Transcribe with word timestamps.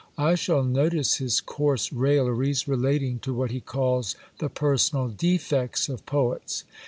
I 0.17 0.33
shall 0.33 0.63
notice 0.63 1.17
his 1.17 1.39
coarse 1.41 1.93
railleries 1.93 2.67
relating 2.67 3.19
to 3.19 3.35
what 3.35 3.51
he 3.51 3.59
calls 3.59 4.15
"the 4.39 4.49
personal 4.49 5.09
defects 5.09 5.89
of 5.89 6.07
poets." 6.07 6.63